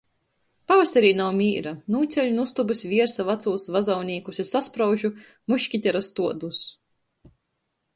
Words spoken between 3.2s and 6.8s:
vacūs vazaunīkus i saspraužu muškitera stuodus.